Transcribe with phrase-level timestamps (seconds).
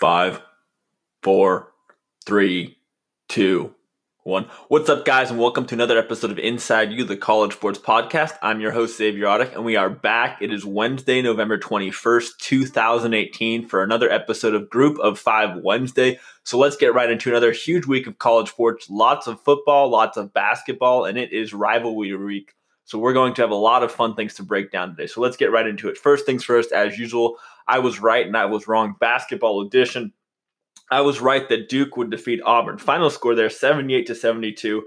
[0.00, 0.40] Five,
[1.22, 1.74] four,
[2.24, 2.78] three,
[3.28, 3.74] two,
[4.22, 4.46] one.
[4.68, 8.38] What's up, guys, and welcome to another episode of Inside You, the College Sports Podcast.
[8.40, 10.40] I'm your host, Xavier Audick, and we are back.
[10.40, 16.18] It is Wednesday, November 21st, 2018, for another episode of Group of Five Wednesday.
[16.44, 18.88] So let's get right into another huge week of college sports.
[18.88, 22.54] Lots of football, lots of basketball, and it is rivalry week.
[22.90, 25.06] So we're going to have a lot of fun things to break down today.
[25.06, 25.96] So let's get right into it.
[25.96, 27.36] First things first, as usual,
[27.70, 28.96] I was right and I was wrong.
[28.98, 30.12] Basketball edition.
[30.90, 32.78] I was right that Duke would defeat Auburn.
[32.78, 34.82] Final score there 78 to 72.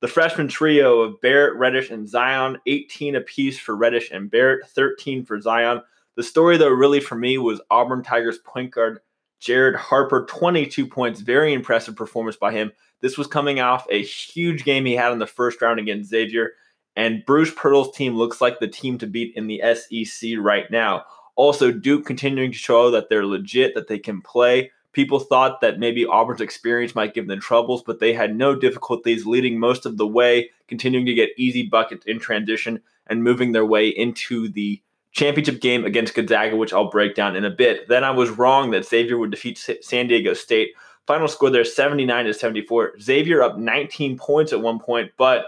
[0.00, 5.26] The freshman trio of Barrett, Reddish, and Zion, 18 apiece for Reddish and Barrett, 13
[5.26, 5.82] for Zion.
[6.16, 9.00] The story, though, really for me was Auburn Tigers point guard
[9.38, 11.20] Jared Harper, 22 points.
[11.20, 12.72] Very impressive performance by him.
[13.02, 16.52] This was coming off a huge game he had in the first round against Xavier.
[16.96, 21.04] And Bruce Pearl's team looks like the team to beat in the SEC right now.
[21.34, 24.70] Also, Duke continuing to show that they're legit, that they can play.
[24.92, 29.24] People thought that maybe Auburn's experience might give them troubles, but they had no difficulties
[29.24, 33.64] leading most of the way, continuing to get easy buckets in transition and moving their
[33.64, 37.88] way into the championship game against Gonzaga, which I'll break down in a bit.
[37.88, 40.72] Then I was wrong that Xavier would defeat San Diego State.
[41.06, 43.00] Final score there 79 to 74.
[43.00, 45.46] Xavier up 19 points at one point, but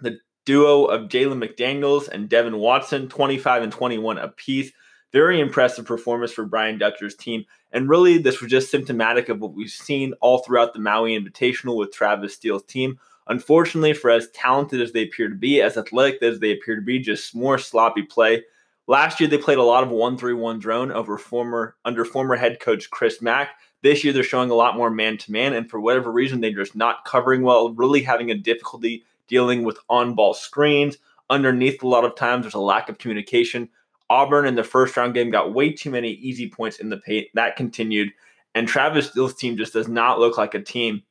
[0.00, 4.72] the duo of Jalen McDaniels and Devin Watson, 25 and 21 apiece.
[5.12, 7.44] Very impressive performance for Brian Dutcher's team.
[7.72, 11.76] And really, this was just symptomatic of what we've seen all throughout the Maui Invitational
[11.76, 12.98] with Travis Steele's team.
[13.26, 16.82] Unfortunately, for as talented as they appear to be, as athletic as they appear to
[16.82, 18.42] be, just more sloppy play.
[18.86, 22.34] Last year, they played a lot of 1 3 1 drone over former under former
[22.34, 23.50] head coach Chris Mack.
[23.82, 26.50] This year, they're showing a lot more man to man, and for whatever reason, they're
[26.50, 30.98] just not covering well, really having a difficulty dealing with on ball screens.
[31.30, 33.68] Underneath, a lot of times, there's a lack of communication.
[34.10, 37.28] Auburn in the first round game got way too many easy points in the paint.
[37.34, 38.10] That continued.
[38.54, 41.02] And Travis Steele's team just does not look like a team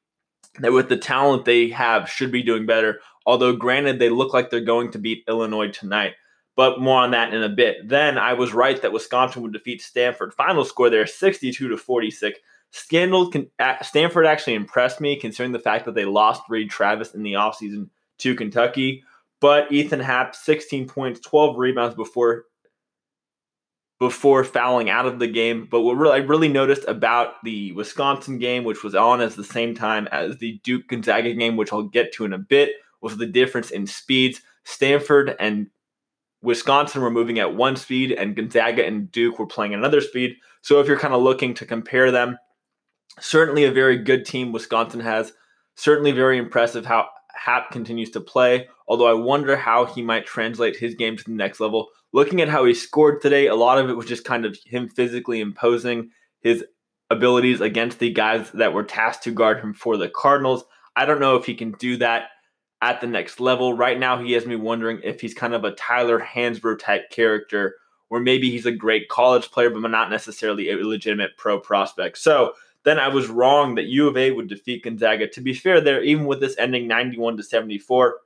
[0.59, 2.99] that, with the talent they have, should be doing better.
[3.25, 6.13] Although, granted, they look like they're going to beat Illinois tonight.
[6.57, 7.87] But more on that in a bit.
[7.87, 10.33] Then I was right that Wisconsin would defeat Stanford.
[10.33, 12.37] Final score there 62 to 46.
[12.71, 13.31] Scandal
[13.81, 17.89] Stanford actually impressed me considering the fact that they lost Reid Travis in the offseason
[18.17, 19.03] to Kentucky.
[19.39, 22.43] But Ethan Happ, 16 points, 12 rebounds before
[23.99, 25.67] before fouling out of the game.
[25.69, 29.75] But what I really noticed about the Wisconsin game, which was on as the same
[29.75, 32.71] time as the Duke Gonzaga game, which I'll get to in a bit,
[33.01, 34.41] was the difference in speeds.
[34.63, 35.67] Stanford and
[36.41, 40.37] Wisconsin were moving at one speed, and Gonzaga and Duke were playing another speed.
[40.61, 42.37] So if you're kind of looking to compare them,
[43.19, 45.33] certainly a very good team Wisconsin has.
[45.75, 50.75] Certainly very impressive how Happ continues to play, although I wonder how he might translate
[50.75, 51.89] his game to the next level.
[52.11, 54.89] Looking at how he scored today, a lot of it was just kind of him
[54.89, 56.09] physically imposing
[56.41, 56.65] his
[57.09, 60.63] abilities against the guys that were tasked to guard him for the Cardinals.
[60.95, 62.29] I don't know if he can do that
[62.81, 63.73] at the next level.
[63.73, 67.75] Right now, he has me wondering if he's kind of a Tyler Hansbrough type character,
[68.09, 72.17] or maybe he's a great college player, but not necessarily a legitimate pro prospect.
[72.17, 72.53] So,
[72.85, 75.27] then I was wrong that U of A would defeat Gonzaga.
[75.27, 78.17] To be fair, there, even with this ending 91 to 74,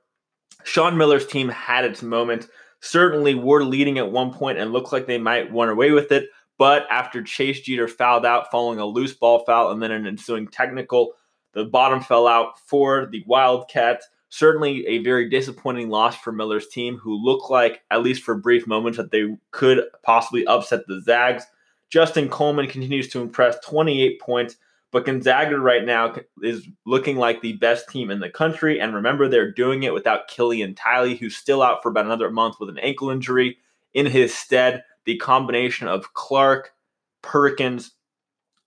[0.62, 2.48] Sean Miller's team had its moment.
[2.84, 6.28] Certainly were leading at one point and looked like they might run away with it.
[6.58, 10.48] But after Chase Jeter fouled out following a loose ball foul and then an ensuing
[10.48, 11.14] technical,
[11.52, 14.06] the bottom fell out for the Wildcats.
[14.28, 18.66] Certainly a very disappointing loss for Miller's team, who looked like, at least for brief
[18.66, 21.46] moments, that they could possibly upset the Zags.
[21.88, 24.56] Justin Coleman continues to impress 28 points,
[24.94, 28.80] but Gonzaga right now is looking like the best team in the country.
[28.80, 32.60] And remember, they're doing it without Killian Tillie, who's still out for about another month
[32.60, 33.58] with an ankle injury.
[33.92, 36.74] In his stead, the combination of Clark,
[37.22, 37.90] Perkins,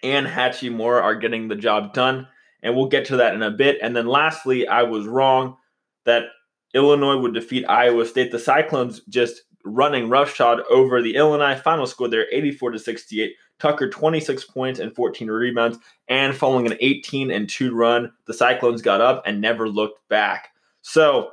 [0.03, 2.27] and Hachimura are getting the job done.
[2.61, 3.77] And we'll get to that in a bit.
[3.81, 5.55] And then lastly, I was wrong
[6.03, 6.25] that
[6.73, 8.33] Illinois would defeat Iowa State.
[8.33, 11.55] The Cyclones just running roughshod over the Illinois.
[11.55, 13.31] Final score there 84 to 68.
[13.59, 15.77] Tucker 26 points and 14 rebounds.
[16.07, 20.49] And following an 18 and 2 run, the Cyclones got up and never looked back.
[20.81, 21.31] So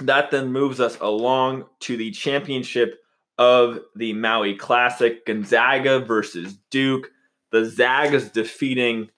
[0.00, 3.00] that then moves us along to the championship
[3.38, 7.10] of the Maui Classic Gonzaga versus Duke.
[7.50, 9.10] The Zags defeating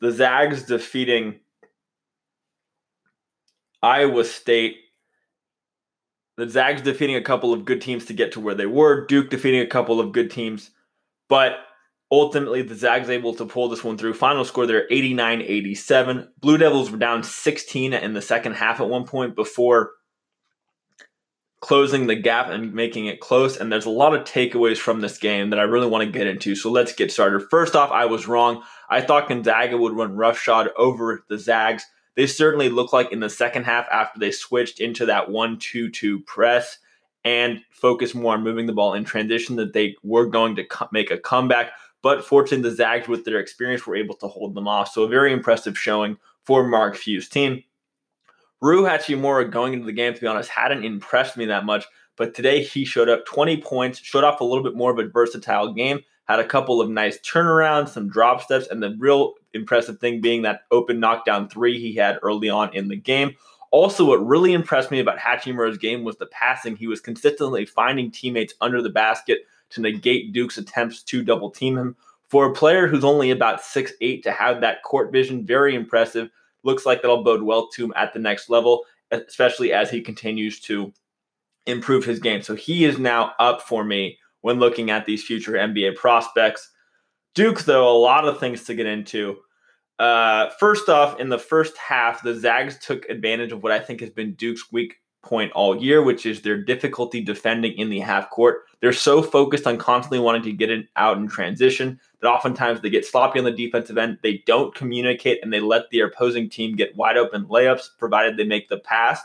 [0.00, 1.40] the Zags defeating
[3.82, 4.76] Iowa State
[6.36, 9.30] the Zags defeating a couple of good teams to get to where they were, Duke
[9.30, 10.70] defeating a couple of good teams,
[11.28, 11.58] but
[12.10, 14.14] ultimately the Zags able to pull this one through.
[14.14, 16.28] Final score there 89 87.
[16.40, 19.92] Blue Devils were down 16 in the second half at one point before
[21.60, 23.56] closing the gap and making it close.
[23.56, 26.26] And there's a lot of takeaways from this game that I really want to get
[26.26, 26.54] into.
[26.54, 27.48] So let's get started.
[27.50, 28.62] First off, I was wrong.
[28.88, 31.84] I thought Gonzaga would run roughshod over the Zags.
[32.16, 35.90] They certainly look like in the second half after they switched into that 1 2
[35.90, 36.78] 2 press
[37.24, 40.88] and focus more on moving the ball in transition that they were going to co-
[40.92, 41.72] make a comeback.
[42.02, 44.92] But fortunately, the Zags, with their experience, were able to hold them off.
[44.92, 47.64] So a very impressive showing for Mark Few's team.
[48.60, 51.84] Rui Hachimura going into the game, to be honest, hadn't impressed me that much.
[52.16, 55.08] But today he showed up 20 points, showed off a little bit more of a
[55.08, 59.98] versatile game, had a couple of nice turnarounds, some drop steps, and the real impressive
[59.98, 63.34] thing being that open knockdown three he had early on in the game.
[63.72, 66.76] Also, what really impressed me about Hachimura's game was the passing.
[66.76, 71.76] He was consistently finding teammates under the basket to negate Duke's attempts to double team
[71.76, 71.96] him.
[72.28, 76.30] For a player who's only about six eight to have that court vision, very impressive
[76.62, 80.60] looks like that'll bode well to him at the next level, especially as he continues
[80.60, 80.92] to
[81.66, 82.42] improve his game.
[82.42, 86.70] So he is now up for me when looking at these future NBA prospects.
[87.34, 89.38] Duke, though, a lot of things to get into.
[89.98, 94.00] Uh, first off, in the first half, the Zags took advantage of what I think
[94.00, 98.30] has been Duke's weak point all year, which is their difficulty defending in the half
[98.30, 98.64] court.
[98.80, 102.90] They're so focused on constantly wanting to get it out in transition that oftentimes they
[102.90, 104.18] get sloppy on the defensive end.
[104.22, 108.44] They don't communicate and they let the opposing team get wide open layups, provided they
[108.44, 109.20] make the pass.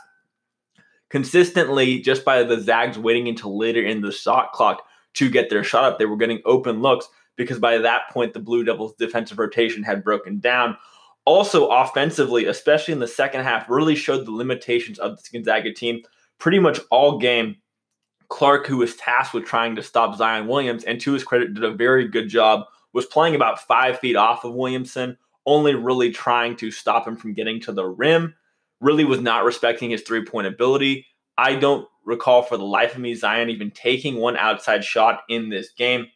[1.08, 4.82] Consistently, just by the Zags waiting until later in the shot clock
[5.14, 7.06] to get their shot up, they were getting open looks
[7.42, 10.76] because by that point, the Blue Devils' defensive rotation had broken down.
[11.24, 16.02] Also, offensively, especially in the second half, really showed the limitations of this Gonzaga team.
[16.38, 17.56] Pretty much all game,
[18.28, 21.64] Clark, who was tasked with trying to stop Zion Williams, and to his credit, did
[21.64, 25.16] a very good job was playing about five feet off of Williamson,
[25.46, 28.34] only really trying to stop him from getting to the rim.
[28.80, 31.06] Really was not respecting his three point ability.
[31.38, 35.48] I don't recall for the life of me Zion even taking one outside shot in
[35.48, 36.06] this game.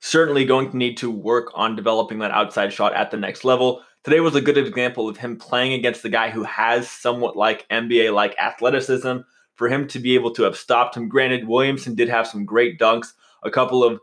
[0.00, 3.82] Certainly going to need to work on developing that outside shot at the next level.
[4.04, 7.68] Today was a good example of him playing against the guy who has somewhat like
[7.70, 9.18] NBA like athleticism.
[9.54, 12.78] For him to be able to have stopped him, granted, Williamson did have some great
[12.78, 14.00] dunks, a couple of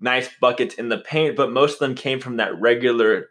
[0.00, 3.28] nice buckets in the paint, but most of them came from that regular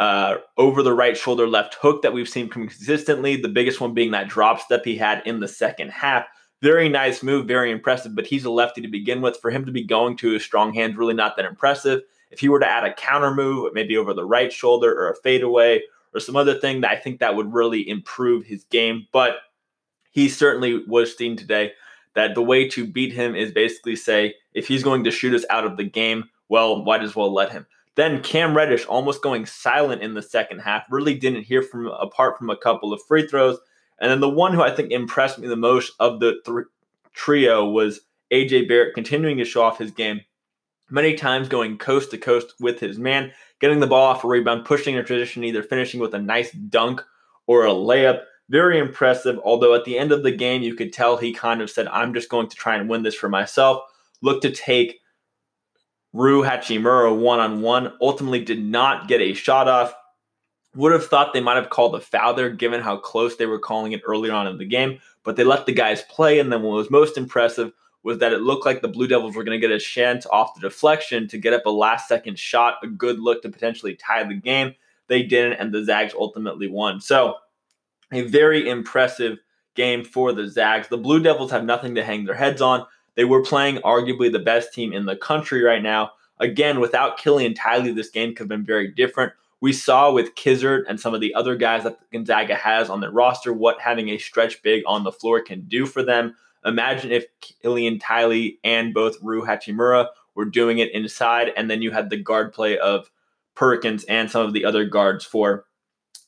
[0.00, 3.36] uh, over the right shoulder left hook that we've seen consistently.
[3.36, 6.24] The biggest one being that drop step he had in the second half.
[6.64, 9.38] Very nice move, very impressive, but he's a lefty to begin with.
[9.38, 12.00] For him to be going to his strong hands, really not that impressive.
[12.30, 15.16] If he were to add a counter move, maybe over the right shoulder or a
[15.16, 15.82] fadeaway
[16.14, 19.06] or some other thing, that I think that would really improve his game.
[19.12, 19.34] But
[20.10, 21.72] he certainly was seen today
[22.14, 25.44] that the way to beat him is basically say, if he's going to shoot us
[25.50, 27.66] out of the game, well, might as well let him.
[27.96, 32.38] Then Cam Reddish almost going silent in the second half, really didn't hear from apart
[32.38, 33.58] from a couple of free throws.
[34.04, 36.66] And then the one who I think impressed me the most of the th-
[37.14, 40.20] trio was AJ Barrett continuing to show off his game.
[40.90, 44.66] Many times going coast to coast with his man, getting the ball off a rebound,
[44.66, 47.02] pushing a transition, either finishing with a nice dunk
[47.46, 48.24] or a layup.
[48.50, 49.40] Very impressive.
[49.42, 52.12] Although at the end of the game, you could tell he kind of said, I'm
[52.12, 53.84] just going to try and win this for myself.
[54.20, 55.00] Look to take
[56.12, 57.94] Rui Hachimura one on one.
[58.02, 59.94] Ultimately, did not get a shot off.
[60.74, 63.58] Would have thought they might have called a foul there, given how close they were
[63.58, 64.98] calling it earlier on in the game.
[65.22, 66.40] But they let the guys play.
[66.40, 67.72] And then what was most impressive
[68.02, 70.54] was that it looked like the Blue Devils were going to get a chance off
[70.54, 74.24] the deflection to get up a last second shot, a good look to potentially tie
[74.24, 74.74] the game.
[75.08, 77.00] They didn't, and the Zags ultimately won.
[77.00, 77.36] So
[78.12, 79.38] a very impressive
[79.74, 80.88] game for the Zags.
[80.88, 82.86] The Blue Devils have nothing to hang their heads on.
[83.14, 86.12] They were playing arguably the best team in the country right now.
[86.40, 89.32] Again, without Killian Tillie, this game could have been very different.
[89.64, 93.10] We saw with Kizzard and some of the other guys that Gonzaga has on their
[93.10, 96.34] roster what having a stretch big on the floor can do for them.
[96.66, 101.92] Imagine if Killian Tillie and both Rui Hachimura were doing it inside, and then you
[101.92, 103.10] had the guard play of
[103.54, 105.64] Perkins and some of the other guards for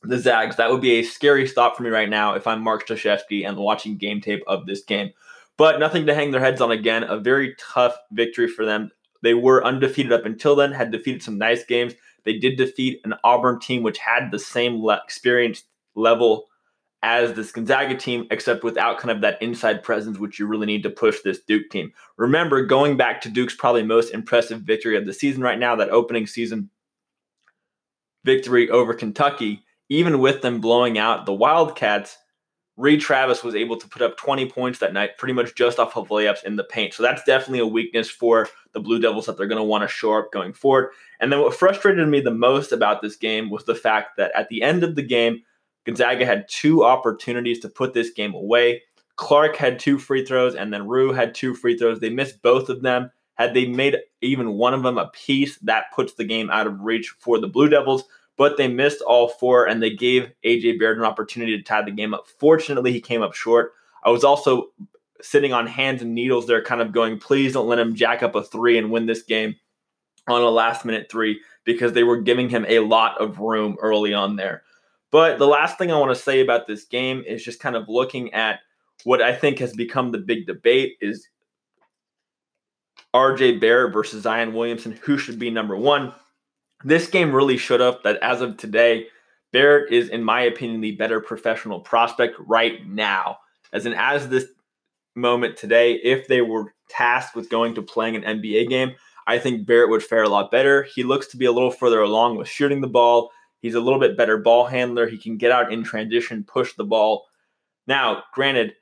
[0.03, 0.57] the Zags.
[0.57, 3.59] That would be a scary stop for me right now if I'm Mark Krzyzewski and
[3.59, 5.11] watching game tape of this game.
[5.59, 7.03] But nothing to hang their heads on again.
[7.03, 8.93] A very tough victory for them.
[9.23, 11.93] They were undefeated up until then, had defeated some nice games.
[12.27, 15.63] They did defeat an Auburn team which had the same le- experience
[15.95, 16.49] level
[17.03, 20.83] as this Gonzaga team, except without kind of that inside presence, which you really need
[20.83, 21.93] to push this Duke team.
[22.17, 25.91] Remember, going back to Duke's probably most impressive victory of the season right now, that
[25.91, 26.69] opening season
[28.25, 32.19] victory over Kentucky, even with them blowing out the Wildcats,
[32.77, 35.97] Reid Travis was able to put up 20 points that night, pretty much just off
[35.97, 36.93] of layups in the paint.
[36.93, 39.89] So that's definitely a weakness for the Blue Devils that they're going to want to
[39.89, 40.91] shore up going forward.
[41.19, 44.49] And then what frustrated me the most about this game was the fact that at
[44.49, 45.43] the end of the game,
[45.87, 48.83] Gonzaga had two opportunities to put this game away.
[49.17, 52.01] Clark had two free throws, and then Rue had two free throws.
[52.01, 53.11] They missed both of them.
[53.37, 56.81] Had they made even one of them a piece, that puts the game out of
[56.81, 58.05] reach for the Blue Devils.
[58.37, 61.91] But they missed all four, and they gave AJ Barrett an opportunity to tie the
[61.91, 62.27] game up.
[62.39, 63.73] Fortunately, he came up short.
[64.05, 64.69] I was also
[65.23, 68.35] sitting on hands and needles there, kind of going, please don't let him jack up
[68.35, 69.57] a three and win this game
[70.29, 74.13] on a last minute three because they were giving him a lot of room early
[74.13, 74.63] on there.
[75.11, 77.89] But the last thing I want to say about this game is just kind of
[77.89, 78.61] looking at
[79.05, 81.29] what I think has become the big debate is
[83.15, 86.13] RJ Barrett versus Zion Williamson, who should be number one.
[86.87, 89.09] This game really showed up that as of today,
[89.53, 93.39] Barrett is, in my opinion, the better professional prospect right now.
[93.73, 94.47] As in, as this
[95.17, 98.93] moment today, if they were tasked with going to playing an NBA game,
[99.27, 100.85] I think Barrett would fare a lot better.
[100.85, 103.33] He looks to be a little further along with shooting the ball.
[103.59, 105.09] He's a little bit better ball handler.
[105.09, 107.27] He can get out in transition, push the ball.
[107.89, 108.75] Now, granted,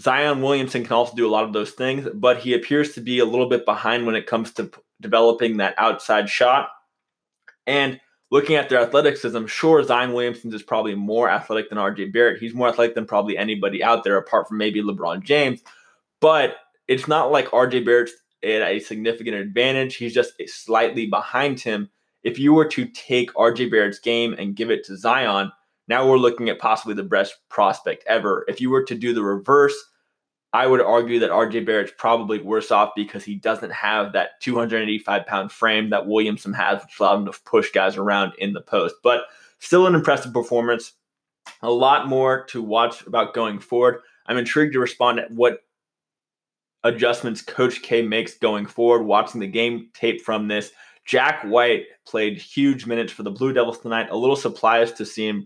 [0.00, 3.20] Zion Williamson can also do a lot of those things, but he appears to be
[3.20, 6.70] a little bit behind when it comes to p- developing that outside shot.
[7.66, 12.40] And looking at their athleticism, sure, Zion Williamson is probably more athletic than RJ Barrett.
[12.40, 15.60] He's more athletic than probably anybody out there, apart from maybe LeBron James.
[16.20, 16.56] But
[16.88, 19.96] it's not like RJ Barrett's at a significant advantage.
[19.96, 21.90] He's just slightly behind him.
[22.22, 25.52] If you were to take RJ Barrett's game and give it to Zion,
[25.88, 28.44] now we're looking at possibly the best prospect ever.
[28.48, 29.76] If you were to do the reverse,
[30.52, 35.26] I would argue that RJ Barrett's probably worse off because he doesn't have that 285
[35.26, 38.94] pound frame that Williamson has, which allowed him to push guys around in the post.
[39.02, 39.24] But
[39.58, 40.92] still an impressive performance.
[41.62, 44.00] A lot more to watch about going forward.
[44.26, 45.60] I'm intrigued to respond at what
[46.84, 49.04] adjustments Coach K makes going forward.
[49.04, 50.72] Watching the game tape from this,
[51.04, 54.10] Jack White played huge minutes for the Blue Devils tonight.
[54.10, 55.44] A little surprised to see him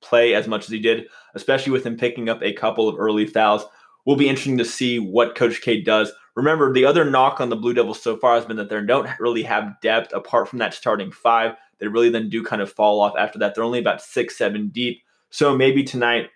[0.00, 3.26] play as much as he did, especially with him picking up a couple of early
[3.26, 3.64] fouls.
[4.06, 6.12] Will be interesting to see what Coach K does.
[6.36, 9.08] Remember, the other knock on the Blue Devils so far has been that they don't
[9.18, 11.54] really have depth apart from that starting five.
[11.78, 13.54] They really then do kind of fall off after that.
[13.54, 15.02] They're only about six, seven deep.
[15.30, 16.30] So maybe tonight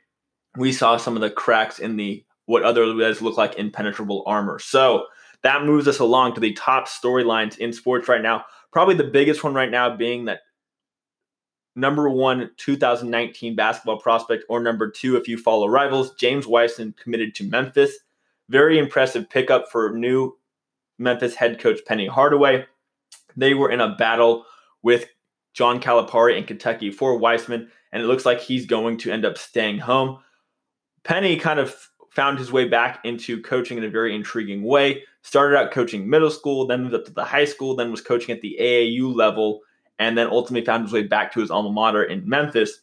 [0.56, 4.58] we saw some of the cracks in the what other otherwise look like impenetrable armor.
[4.58, 5.04] So
[5.42, 8.44] that moves us along to the top storylines in sports right now.
[8.72, 10.40] Probably the biggest one right now being that
[11.74, 17.34] number one 2019 basketball prospect, or number two if you follow rivals, James Wiseman committed
[17.36, 17.98] to Memphis.
[18.48, 20.36] Very impressive pickup for new
[20.98, 22.66] Memphis head coach Penny Hardaway.
[23.36, 24.44] They were in a battle
[24.82, 25.06] with
[25.54, 29.38] John Calipari in Kentucky for Wiseman, and it looks like he's going to end up
[29.38, 30.18] staying home.
[31.04, 31.74] Penny kind of
[32.10, 35.04] found his way back into coaching in a very intriguing way.
[35.22, 38.34] Started out coaching middle school, then moved up to the high school, then was coaching
[38.34, 39.60] at the AAU level,
[40.00, 42.80] and then ultimately found his way back to his alma mater in Memphis.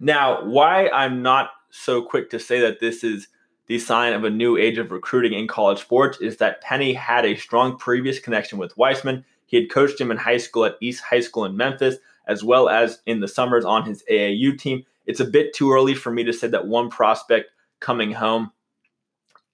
[0.00, 3.26] Now, why I'm not so quick to say that this is
[3.66, 7.26] the sign of a new age of recruiting in college sports is that Penny had
[7.26, 9.24] a strong previous connection with Wiseman.
[9.46, 11.96] He had coached him in high school at East High School in Memphis,
[12.28, 14.84] as well as in the summers on his AAU team.
[15.06, 18.52] It's a bit too early for me to say that one prospect coming home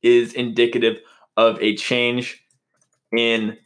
[0.02, 1.00] is indicative
[1.38, 2.44] of a change
[3.16, 3.56] in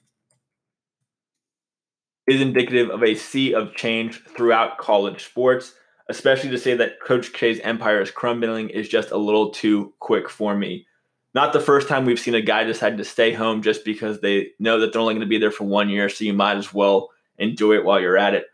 [2.29, 5.75] is indicative of a sea of change throughout college sports,
[6.09, 10.29] especially to say that Coach K's empire is crumbling is just a little too quick
[10.29, 10.87] for me.
[11.35, 14.49] Not the first time we've seen a guy decide to stay home just because they
[14.59, 16.73] know that they're only going to be there for one year, so you might as
[16.73, 18.47] well enjoy it while you're at it.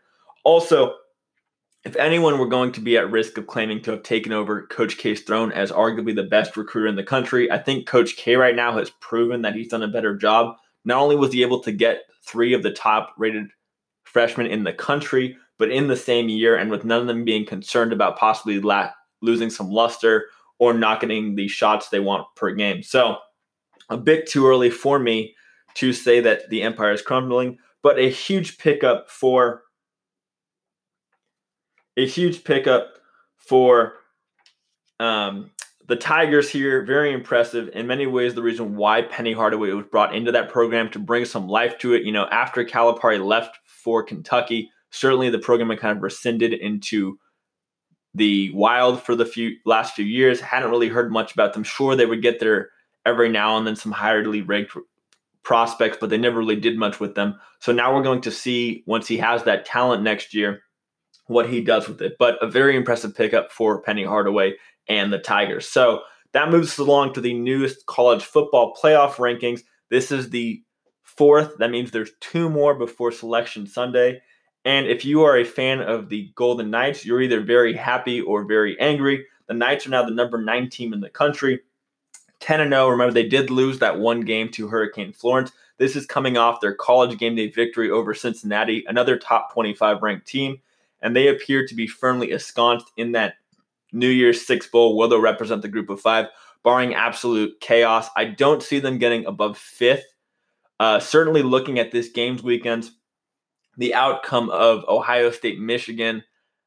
[0.43, 0.93] Also,
[1.83, 4.97] if anyone were going to be at risk of claiming to have taken over Coach
[4.97, 8.55] K's throne as arguably the best recruiter in the country, I think Coach K right
[8.55, 10.55] now has proven that he's done a better job.
[10.83, 13.47] Not only was he able to get three of the top rated
[14.15, 17.45] freshmen in the country, but in the same year, and with none of them being
[17.45, 18.91] concerned about possibly la-
[19.21, 22.81] losing some luster or not getting the shots they want per game.
[22.81, 23.17] So,
[23.89, 25.35] a bit too early for me
[25.73, 29.63] to say that the Empire is crumbling, but a huge pickup for
[31.97, 32.93] a huge pickup
[33.35, 33.95] for
[35.01, 35.51] um,
[35.89, 36.85] the Tigers here.
[36.85, 37.69] Very impressive.
[37.73, 41.25] In many ways, the reason why Penny Hardaway was brought into that program to bring
[41.25, 42.03] some life to it.
[42.03, 47.19] You know, after Calipari left for Kentucky, certainly the program had kind of rescinded into
[48.15, 50.41] the wild for the few last few years.
[50.41, 51.63] Hadn't really heard much about them.
[51.63, 52.69] Sure, they would get there
[53.05, 54.75] every now and then some highly ranked
[55.43, 57.39] prospects, but they never really did much with them.
[57.59, 60.61] So now we're going to see once he has that talent next year
[61.27, 62.15] what he does with it.
[62.17, 64.55] But a very impressive pickup for Penny Hardaway
[64.87, 65.67] and the Tigers.
[65.67, 66.01] So
[66.33, 69.61] that moves us along to the newest college football playoff rankings.
[69.91, 70.63] This is the
[71.17, 71.57] fourth.
[71.57, 74.21] That means there's two more before Selection Sunday.
[74.63, 78.45] And if you are a fan of the Golden Knights, you're either very happy or
[78.45, 79.25] very angry.
[79.47, 81.61] The Knights are now the number nine team in the country.
[82.39, 82.89] 10 and 0.
[82.89, 85.51] Remember, they did lose that one game to Hurricane Florence.
[85.77, 90.27] This is coming off their college game day victory over Cincinnati, another top 25 ranked
[90.27, 90.61] team,
[91.01, 93.35] and they appear to be firmly ensconced in that
[93.91, 96.27] New Year's Six Bowl, where they'll represent the group of five,
[96.63, 98.09] barring absolute chaos.
[98.15, 100.05] I don't see them getting above fifth.
[100.79, 102.89] Uh, certainly looking at this games weekend,
[103.77, 106.23] the outcome of Ohio State, Michigan,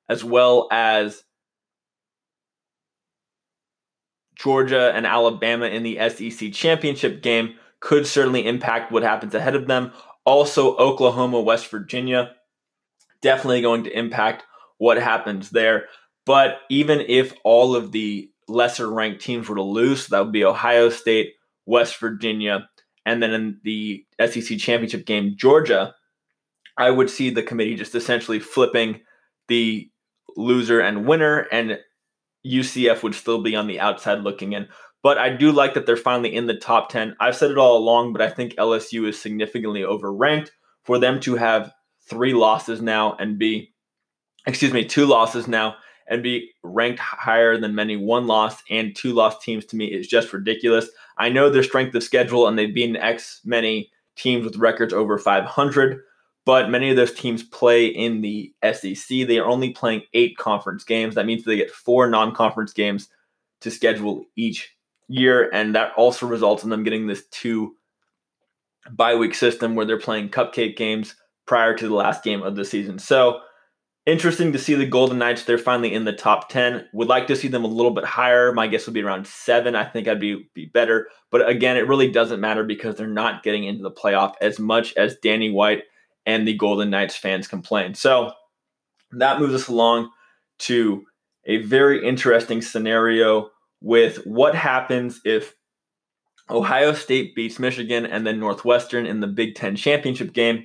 [0.09, 1.23] as well as
[4.35, 9.67] Georgia and Alabama in the SEC championship game could certainly impact what happens ahead of
[9.67, 9.93] them.
[10.25, 12.33] Also, Oklahoma, West Virginia,
[13.21, 14.45] definitely going to impact
[14.79, 15.87] what happens there.
[16.25, 20.33] But even if all of the lesser ranked teams were to lose, so that would
[20.33, 21.35] be Ohio State,
[21.67, 22.69] West Virginia,
[23.09, 25.95] and then in the SEC championship game, Georgia,
[26.77, 29.01] I would see the committee just essentially flipping
[29.49, 29.91] the
[30.37, 31.79] loser and winner, and
[32.47, 34.69] UCF would still be on the outside looking in.
[35.03, 37.17] But I do like that they're finally in the top 10.
[37.19, 40.51] I've said it all along, but I think LSU is significantly overranked
[40.85, 41.73] for them to have
[42.11, 43.73] three losses now and be,
[44.47, 45.77] excuse me, two losses now
[46.09, 50.09] and be ranked higher than many one loss and two loss teams to me is
[50.09, 50.89] just ridiculous.
[51.19, 55.19] I know their strength of schedule and they've beaten X many teams with records over
[55.19, 56.01] 500,
[56.45, 59.09] but many of those teams play in the SEC.
[59.09, 61.15] They are only playing eight conference games.
[61.15, 63.09] That means they get four non conference games
[63.61, 64.75] to schedule each
[65.09, 65.51] year.
[65.53, 67.75] And that also results in them getting this two
[68.91, 71.15] bye week system where they're playing cupcake games
[71.47, 72.99] prior to the last game of the season.
[72.99, 73.41] So,
[74.09, 75.45] interesting to see the Golden Knights.
[75.45, 76.89] They're finally in the top 10.
[76.95, 78.55] Would like to see them a little bit higher.
[78.55, 79.77] My guess would be around seven.
[79.77, 81.09] I think I'd be, be better.
[81.31, 84.97] But again, it really doesn't matter because they're not getting into the playoff as much
[84.97, 85.83] as Danny White
[86.25, 87.95] and the Golden Knights fans complain.
[87.95, 88.33] So
[89.13, 90.11] that moves us along
[90.61, 91.05] to
[91.45, 93.51] a very interesting scenario
[93.83, 95.55] with what happens if
[96.51, 100.65] Ohio State beats Michigan and then Northwestern in the Big Ten championship game.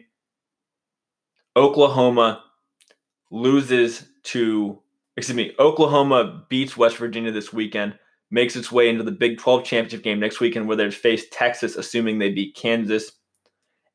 [1.57, 2.41] Oklahoma
[3.33, 4.79] loses to,
[5.17, 7.97] excuse me, Oklahoma beats West Virginia this weekend,
[8.29, 11.75] makes its way into the Big 12 championship game next weekend where they face Texas,
[11.75, 13.11] assuming they beat Kansas.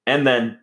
[0.07, 0.59] And then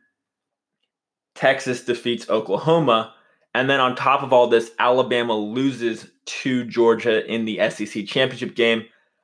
[1.36, 3.14] Texas defeats Oklahoma.
[3.54, 8.56] And then on top of all this, Alabama loses to Georgia in the SEC championship
[8.56, 8.84] game.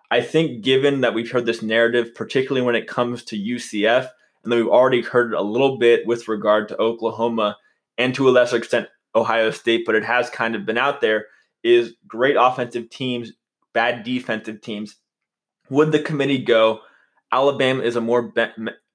[0.10, 4.10] I think, given that we've heard this narrative, particularly when it comes to UCF,
[4.44, 7.58] and that we've already heard it a little bit with regard to Oklahoma
[7.98, 11.26] and to a lesser extent Ohio State, but it has kind of been out there,
[11.64, 13.34] is great offensive teams,
[13.74, 14.96] bad defensive teams.
[15.70, 16.82] Would the committee go,
[17.32, 18.34] Alabama is a more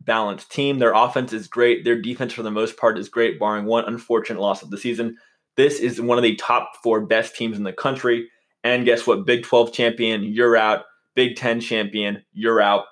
[0.00, 0.79] balanced team.
[0.79, 1.85] Their offense is great.
[1.85, 5.16] Their defense, for the most part, is great, barring one unfortunate loss of the season.
[5.57, 8.29] This is one of the top four best teams in the country.
[8.62, 9.24] And guess what?
[9.24, 10.85] Big 12 champion, you're out.
[11.14, 12.85] Big 10 champion, you're out.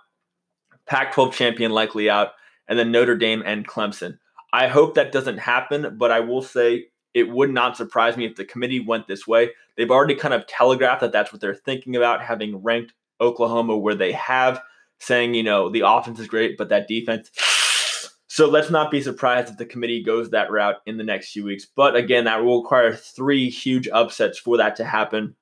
[0.87, 2.31] Pac 12 champion, likely out.
[2.69, 4.19] And then Notre Dame and Clemson.
[4.53, 8.35] I hope that doesn't happen, but I will say it would not surprise me if
[8.35, 9.51] the committee went this way.
[9.77, 13.95] They've already kind of telegraphed that that's what they're thinking about, having ranked Oklahoma where
[13.95, 14.61] they have
[14.99, 17.31] saying, you know, the offense is great, but that defense.
[18.27, 21.45] So let's not be surprised if the committee goes that route in the next few
[21.45, 21.67] weeks.
[21.67, 25.37] But again, that will require three huge upsets for that to happen.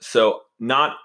[0.00, 0.96] So, not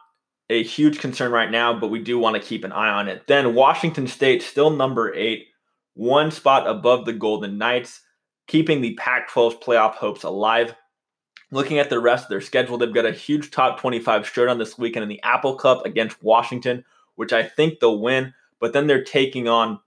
[0.50, 3.28] a huge concern right now, but we do want to keep an eye on it.
[3.28, 5.46] Then, Washington State, still number eight,
[5.94, 8.02] one spot above the Golden Knights,
[8.48, 10.76] keeping the Pac 12 playoff hopes alive.
[11.52, 14.78] Looking at the rest of their schedule, they've got a huge top 25 showdown this
[14.78, 16.84] weekend in the Apple Cup against Washington,
[17.16, 18.34] which I think they'll win.
[18.60, 19.80] But then they're taking on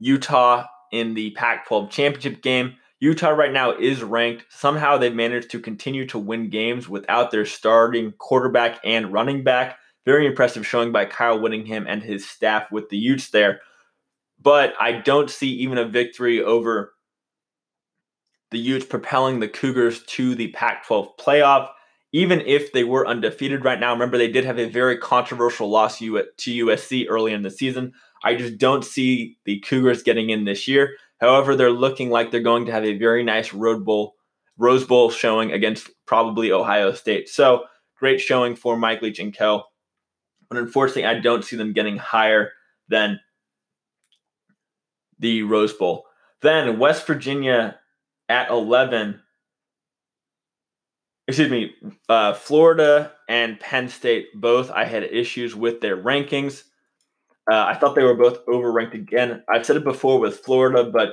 [0.00, 2.74] Utah in the Pac 12 championship game.
[2.98, 4.44] Utah right now is ranked.
[4.50, 9.78] Somehow they've managed to continue to win games without their starting quarterback and running back.
[10.04, 13.60] Very impressive showing by Kyle Whittingham and his staff with the Utes there.
[14.42, 16.94] But I don't see even a victory over
[18.50, 21.68] the Utes propelling the Cougars to the Pac 12 playoff
[22.12, 25.98] even if they were undefeated right now, remember they did have a very controversial loss
[25.98, 27.92] to USC early in the season.
[28.24, 30.96] I just don't see the Cougars getting in this year.
[31.20, 34.14] However, they're looking like they're going to have a very nice Road Bowl,
[34.58, 37.28] Rose Bowl showing against probably Ohio State.
[37.28, 37.64] So
[37.96, 39.62] great showing for Mike Leach and Co.
[40.48, 42.50] But unfortunately, I don't see them getting higher
[42.88, 43.20] than
[45.20, 46.06] the Rose Bowl.
[46.42, 47.78] Then West Virginia
[48.28, 49.20] at 11
[51.30, 51.72] excuse me,
[52.08, 54.68] uh, Florida and Penn State both.
[54.70, 56.64] I had issues with their rankings.
[57.50, 59.44] Uh, I thought they were both overranked again.
[59.48, 61.10] I've said it before with Florida, but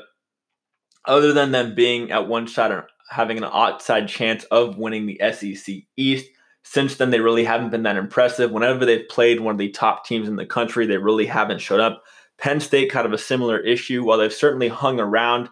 [1.06, 5.22] other than them being at one side and having an outside chance of winning the
[5.32, 6.28] SEC East,
[6.64, 8.52] Since then, they really haven't been that impressive.
[8.52, 11.80] Whenever they've played one of the top teams in the country, they really haven't showed
[11.80, 12.04] up.
[12.38, 14.04] Penn State, kind of a similar issue.
[14.04, 15.50] While they've certainly hung around,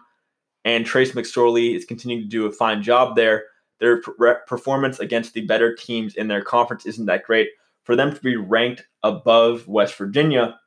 [0.64, 3.44] and Trace McSorley is continuing to do a fine job there,
[3.78, 4.00] their
[4.46, 7.48] performance against the better teams in their conference isn't that great.
[7.84, 10.58] For them to be ranked above West Virginia,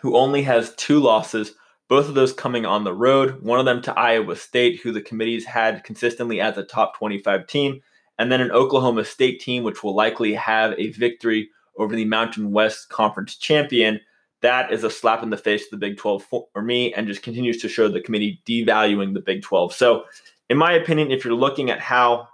[0.00, 1.54] who only has two losses,
[1.88, 5.00] both of those coming on the road, one of them to Iowa State, who the
[5.00, 7.80] committees had consistently as a top 25 team,
[8.18, 12.50] and then an Oklahoma State team, which will likely have a victory over the Mountain
[12.50, 14.00] West Conference champion.
[14.40, 17.22] That is a slap in the face to the Big 12 for me and just
[17.22, 19.74] continues to show the committee devaluing the Big 12.
[19.74, 20.04] So,
[20.48, 22.28] in my opinion, if you're looking at how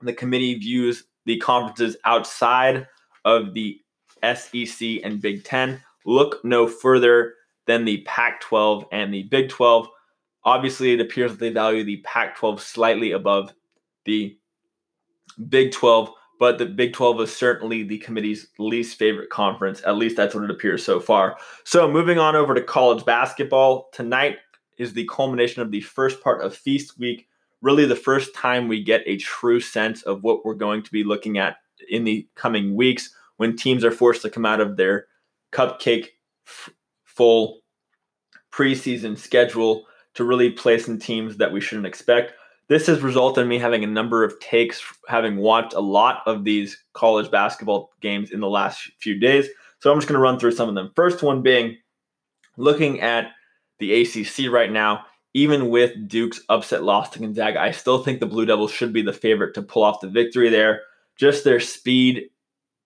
[0.00, 2.86] the committee views the conferences outside
[3.24, 3.80] of the
[4.22, 7.34] SEC and Big 10, look no further
[7.66, 9.88] than the Pac 12 and the Big 12.
[10.44, 13.52] Obviously, it appears that they value the Pac 12 slightly above
[14.04, 14.38] the
[15.48, 19.82] Big 12, but the Big 12 is certainly the committee's least favorite conference.
[19.86, 21.36] At least that's what it appears so far.
[21.64, 24.38] So, moving on over to college basketball, tonight
[24.78, 27.28] is the culmination of the first part of Feast Week.
[27.62, 31.04] Really, the first time we get a true sense of what we're going to be
[31.04, 31.56] looking at
[31.88, 35.06] in the coming weeks when teams are forced to come out of their
[35.52, 36.08] cupcake
[36.46, 36.70] f-
[37.04, 37.60] full
[38.52, 42.32] preseason schedule to really play some teams that we shouldn't expect.
[42.68, 46.44] This has resulted in me having a number of takes, having watched a lot of
[46.44, 49.48] these college basketball games in the last few days.
[49.78, 50.90] So I'm just going to run through some of them.
[50.96, 51.76] First one being
[52.56, 53.30] looking at
[53.78, 58.26] the ACC right now, even with Duke's upset loss to Gonzaga, I still think the
[58.26, 60.80] Blue Devils should be the favorite to pull off the victory there.
[61.16, 62.30] Just their speed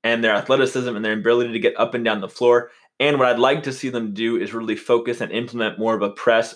[0.02, 2.70] and their athleticism and their ability to get up and down the floor.
[2.98, 6.02] And what I'd like to see them do is really focus and implement more of
[6.02, 6.54] a press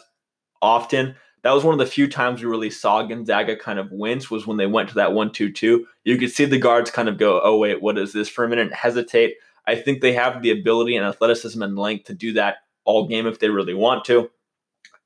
[0.61, 4.31] often that was one of the few times we really saw Gonzaga kind of wince
[4.31, 5.87] was when they went to that one two two.
[6.03, 8.49] You could see the guards kind of go, "Oh wait, what is this?" for a
[8.49, 9.35] minute, hesitate.
[9.67, 13.27] I think they have the ability and athleticism and length to do that all game
[13.27, 14.31] if they really want to.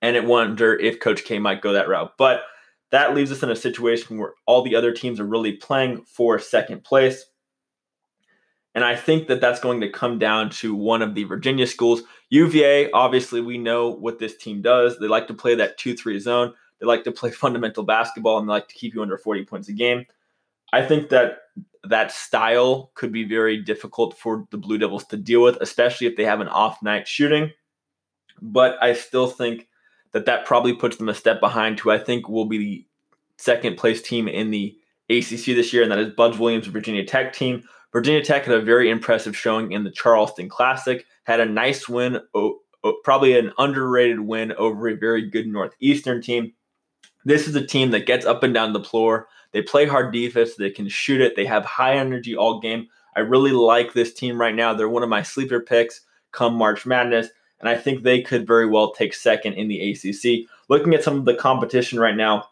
[0.01, 2.42] And it wonder if Coach K might go that route, but
[2.90, 6.38] that leaves us in a situation where all the other teams are really playing for
[6.38, 7.24] second place.
[8.74, 12.02] And I think that that's going to come down to one of the Virginia schools.
[12.31, 14.98] UVA, obviously, we know what this team does.
[14.98, 18.48] They like to play that 2 3 zone, they like to play fundamental basketball, and
[18.48, 20.04] they like to keep you under 40 points a game.
[20.72, 21.38] I think that
[21.85, 26.16] that style could be very difficult for the Blue Devils to deal with, especially if
[26.16, 27.52] they have an off night shooting.
[28.40, 29.68] But I still think
[30.12, 32.87] that that probably puts them a step behind who I think will be the
[33.37, 34.76] second place team in the
[35.11, 37.64] ACC this year, and that is Buzz Williams' Virginia Tech team.
[37.92, 42.20] Virginia Tech had a very impressive showing in the Charleston Classic, had a nice win,
[43.03, 46.53] probably an underrated win over a very good Northeastern team.
[47.24, 49.29] This is a team that gets up and down the floor.
[49.53, 52.88] They play hard defense, they can shoot it, they have high energy all game.
[53.16, 54.74] I really like this team right now.
[54.74, 58.66] They're one of my sleeper picks come March Madness, and I think they could very
[58.66, 60.48] well take second in the ACC.
[60.68, 62.48] Looking at some of the competition right now,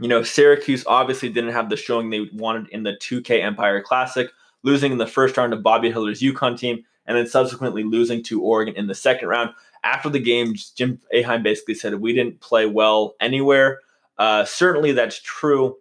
[0.00, 4.30] you know, Syracuse obviously didn't have the showing they wanted in the 2K Empire Classic
[4.62, 8.42] losing in the first round to Bobby Hurley's UConn team, and then subsequently losing to
[8.42, 9.50] Oregon in the second round.
[9.84, 13.80] After the game, Jim Boeheim basically said we didn't play well anywhere.
[14.18, 15.76] Uh, certainly, that's true.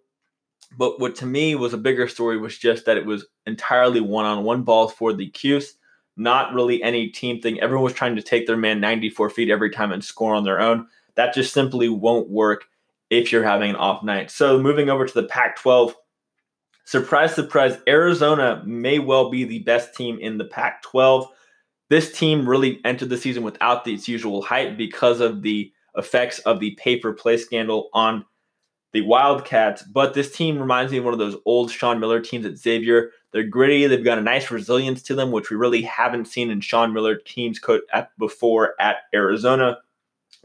[0.78, 4.64] But what to me was a bigger story was just that it was entirely one-on-one
[4.64, 5.76] balls for the Cuse,
[6.18, 7.60] not really any team thing.
[7.60, 10.60] Everyone was trying to take their man 94 feet every time and score on their
[10.60, 10.88] own.
[11.16, 12.66] That just simply won't work
[13.10, 14.32] if you're having an off night.
[14.32, 15.94] So moving over to the Pac-12,
[16.86, 21.28] Surprise, surprise, Arizona may well be the best team in the Pac 12.
[21.90, 26.60] This team really entered the season without its usual hype because of the effects of
[26.60, 28.24] the pay for play scandal on
[28.94, 29.82] the Wildcats.
[29.82, 33.12] But this team reminds me of one of those old Sean Miller teams at Xavier.
[33.32, 36.62] They're gritty, they've got a nice resilience to them, which we really haven't seen in
[36.62, 37.60] Sean Miller teams
[38.18, 39.80] before at Arizona.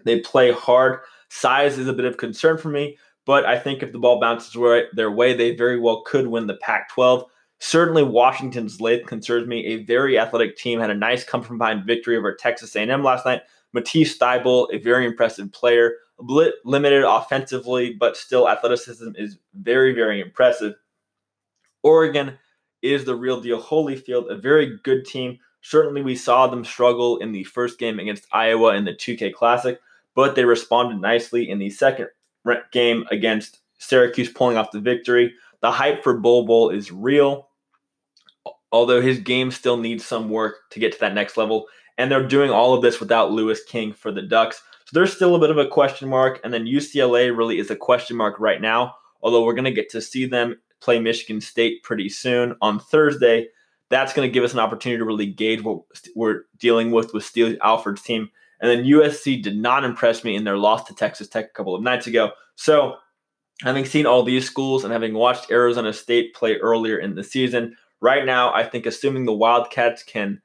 [0.05, 1.01] They play hard.
[1.29, 2.99] Size is a bit of concern for me,
[3.31, 4.53] but I think if the ball bounces
[4.93, 7.27] their way, they very well could win the Pac 12.
[7.61, 9.67] Certainly, Washington's length concerns me.
[9.67, 13.25] A very athletic team had a nice come from behind victory over Texas A&M last
[13.25, 13.43] night.
[13.73, 20.75] Matisse Thybulle, a very impressive player, limited offensively, but still athleticism is very, very impressive.
[21.85, 22.37] Oregon
[22.83, 23.63] is the real deal.
[23.63, 25.39] Holyfield, a very good team.
[25.61, 29.79] Certainly, we saw them struggle in the first game against Iowa in the 2K Classic,
[30.17, 32.09] but they responded nicely in the second
[32.73, 35.35] game against Syracuse, pulling off the victory.
[35.61, 37.49] The hype for Bol Bol is real,
[38.73, 41.67] although his game still needs some work to get to that next level.
[41.99, 44.63] And they're doing all of this without Louis King for the Ducks.
[44.87, 46.41] So there's still a bit of a question mark.
[46.43, 49.91] And then UCLA really is a question mark right now, although we're going to get
[49.91, 53.49] to see them play Michigan State pretty soon on Thursday.
[53.91, 55.83] That's going to give us an opportunity to really gauge what
[56.17, 58.31] we're dealing with with Steve Alford's team.
[58.61, 61.75] And then USC did not impress me in their loss to Texas Tech a couple
[61.75, 62.33] of nights ago.
[62.57, 62.97] So,
[63.63, 67.77] having seen all these schools and having watched Arizona State play earlier in the season,
[68.01, 70.41] right now, I think assuming the Wildcats can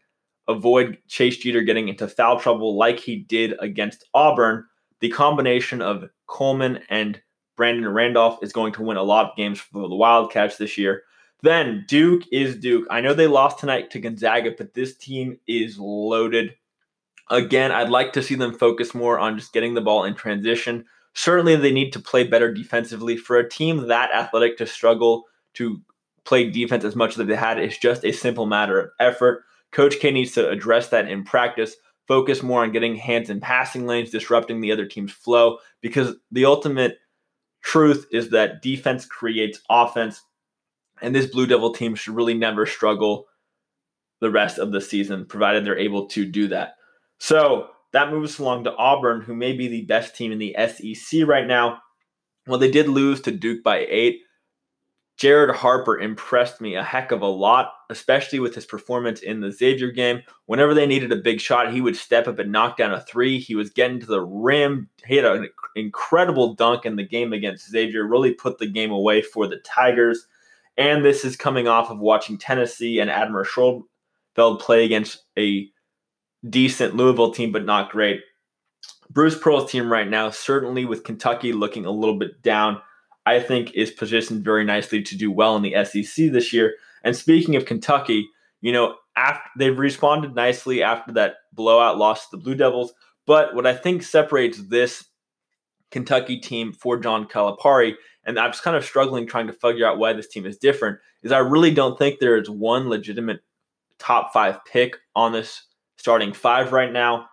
[0.47, 4.65] avoid Chase Jeter getting into foul trouble like he did against Auburn,
[4.99, 7.21] the combination of Coleman and
[7.55, 11.03] Brandon Randolph is going to win a lot of games for the Wildcats this year.
[11.41, 12.85] Then Duke is Duke.
[12.89, 16.55] I know they lost tonight to Gonzaga, but this team is loaded.
[17.29, 20.85] Again, I'd like to see them focus more on just getting the ball in transition.
[21.13, 23.17] Certainly, they need to play better defensively.
[23.17, 25.23] For a team that athletic to struggle
[25.55, 25.81] to
[26.23, 29.43] play defense as much as they had is just a simple matter of effort.
[29.71, 31.75] Coach K needs to address that in practice,
[32.07, 36.45] focus more on getting hands in passing lanes, disrupting the other team's flow, because the
[36.45, 36.97] ultimate
[37.61, 40.21] truth is that defense creates offense,
[41.01, 43.27] and this Blue Devil team should really never struggle
[44.21, 46.74] the rest of the season, provided they're able to do that.
[47.19, 51.25] So that moves along to Auburn, who may be the best team in the SEC
[51.25, 51.79] right now.
[52.47, 54.21] Well, they did lose to Duke by eight.
[55.17, 59.51] Jared Harper impressed me a heck of a lot, especially with his performance in the
[59.51, 60.21] Xavier game.
[60.45, 63.39] Whenever they needed a big shot, he would step up and knock down a three.
[63.39, 64.89] He was getting to the rim.
[65.07, 69.21] He had an incredible dunk in the game against Xavier, really put the game away
[69.21, 70.27] for the Tigers.
[70.77, 75.69] And this is coming off of watching Tennessee and Admiral Schofield play against a
[76.49, 78.21] decent Louisville team, but not great.
[79.09, 82.81] Bruce Pearl's team right now, certainly with Kentucky looking a little bit down,
[83.25, 86.75] I think is positioned very nicely to do well in the SEC this year.
[87.03, 88.27] And speaking of Kentucky,
[88.61, 92.93] you know, after they've responded nicely after that blowout loss to the Blue Devils.
[93.25, 95.05] But what I think separates this
[95.91, 97.93] Kentucky team for John Calipari,
[98.25, 100.99] and I'm just kind of struggling trying to figure out why this team is different,
[101.23, 103.41] is I really don't think there is one legitimate
[103.97, 105.63] top five pick on this
[105.97, 107.27] starting five right now.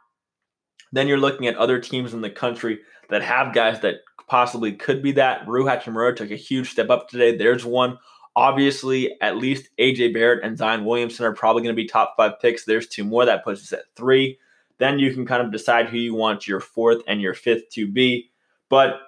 [0.92, 3.96] Then you're looking at other teams in the country that have guys that
[4.28, 5.46] possibly could be that.
[5.46, 7.36] Rui Hachimura took a huge step up today.
[7.36, 7.98] There's one.
[8.34, 12.40] Obviously, at least AJ Barrett and Zion Williamson are probably going to be top five
[12.40, 12.64] picks.
[12.64, 13.26] There's two more.
[13.26, 14.38] That puts us at three.
[14.78, 17.86] Then you can kind of decide who you want your fourth and your fifth to
[17.86, 18.30] be.
[18.70, 19.00] But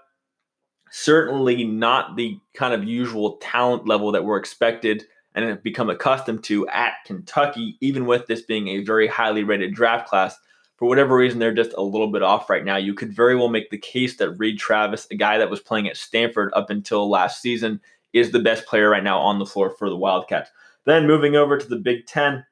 [0.90, 6.44] certainly not the kind of usual talent level that we're expected and have become accustomed
[6.44, 10.36] to at Kentucky, even with this being a very highly rated draft class
[10.76, 12.76] for whatever reason, they're just a little bit off right now.
[12.76, 15.88] You could very well make the case that Reid Travis, a guy that was playing
[15.88, 17.80] at Stanford up until last season,
[18.12, 20.50] is the best player right now on the floor for the Wildcats.
[20.84, 22.44] Then moving over to the Big Ten,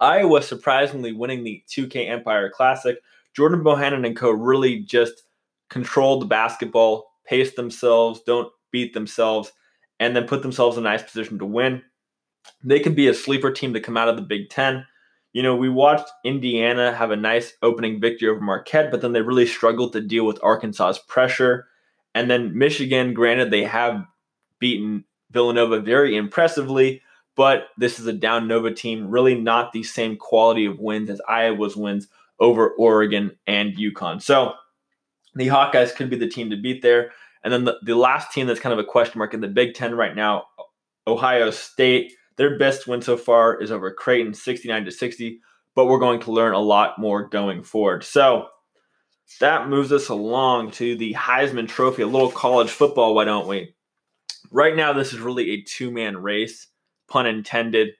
[0.00, 2.98] Iowa surprisingly winning the 2K Empire Classic.
[3.34, 5.24] Jordan Bohannon and co really just
[5.68, 9.52] controlled the basketball, paced themselves, don't beat themselves,
[10.00, 11.82] and then put themselves in a nice position to win.
[12.64, 14.86] They could be a sleeper team to come out of the Big Ten.
[15.32, 19.22] You know, we watched Indiana have a nice opening victory over Marquette, but then they
[19.22, 21.66] really struggled to deal with Arkansas's pressure.
[22.14, 24.04] And then Michigan, granted, they have
[24.58, 27.00] beaten Villanova very impressively,
[27.34, 31.20] but this is a down Nova team, really not the same quality of wins as
[31.26, 34.20] Iowa's wins over Oregon and UConn.
[34.20, 34.52] So
[35.34, 37.12] the Hawkeyes could be the team to beat there.
[37.42, 39.74] And then the, the last team that's kind of a question mark in the Big
[39.74, 40.44] Ten right now,
[41.06, 42.12] Ohio State.
[42.42, 45.40] Their best win so far is over Creighton, 69 to 60,
[45.76, 48.02] but we're going to learn a lot more going forward.
[48.02, 48.48] So
[49.38, 53.76] that moves us along to the Heisman Trophy, a little college football, why don't we?
[54.50, 56.66] Right now, this is really a two man race,
[57.06, 57.90] pun intended.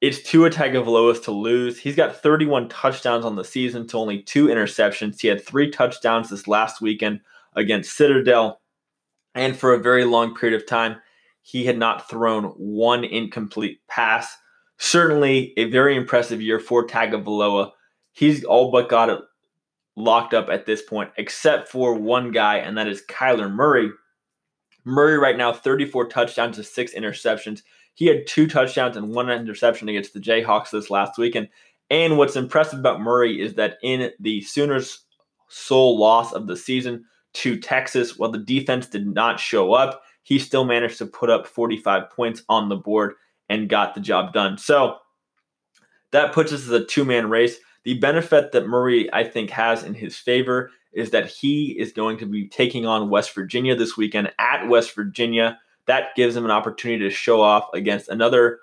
[0.00, 1.76] It's Tua Tagovailoa to lose.
[1.76, 5.20] He's got 31 touchdowns on the season to only two interceptions.
[5.20, 7.22] He had three touchdowns this last weekend
[7.56, 8.60] against Citadel.
[9.34, 10.98] And for a very long period of time,
[11.42, 14.36] he had not thrown one incomplete pass.
[14.78, 17.70] Certainly a very impressive year for Tagovailoa.
[18.12, 19.20] He's all but got it
[19.96, 23.90] locked up at this point, except for one guy, and that is Kyler Murray.
[24.84, 27.62] Murray right now, 34 touchdowns to six interceptions.
[27.94, 31.48] He had two touchdowns and one interception against the Jayhawks this last weekend.
[31.90, 35.04] And what's impressive about Murray is that in the Sooners'
[35.48, 40.38] sole loss of the season to Texas, while the defense did not show up, he
[40.38, 43.14] still managed to put up 45 points on the board
[43.48, 44.56] and got the job done.
[44.58, 44.96] So
[46.12, 47.56] that puts us as a two man race.
[47.84, 52.18] The benefit that Murray, I think, has in his favor is that he is going
[52.18, 55.58] to be taking on West Virginia this weekend at West Virginia.
[55.86, 58.60] That gives him an opportunity to show off against another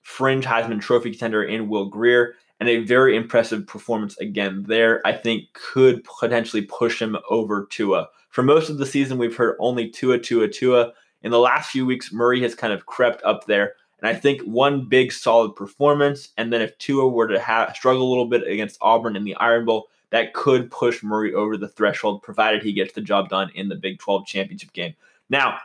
[0.00, 2.34] fringe Heisman Trophy contender in Will Grier.
[2.60, 7.94] And a very impressive performance again there, I think, could potentially push him over to
[7.94, 10.92] a for most of the season, we've heard only Tua, Tua, Tua.
[11.22, 13.74] In the last few weeks, Murray has kind of crept up there.
[14.00, 18.08] And I think one big solid performance, and then if Tua were to struggle a
[18.08, 22.22] little bit against Auburn in the Iron Bowl, that could push Murray over the threshold,
[22.22, 24.94] provided he gets the job done in the Big 12 championship game.
[25.28, 25.58] Now,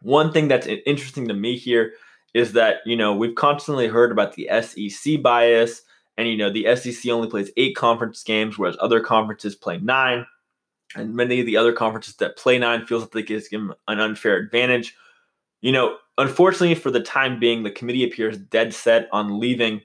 [0.00, 1.92] one thing that's interesting to me here
[2.32, 5.82] is that, you know, we've constantly heard about the SEC bias,
[6.16, 10.26] and, you know, the SEC only plays eight conference games, whereas other conferences play nine.
[10.94, 14.00] And many of the other conferences that play nine feels like they give them an
[14.00, 14.94] unfair advantage.
[15.60, 19.82] You know, unfortunately, for the time being, the committee appears dead set on leaving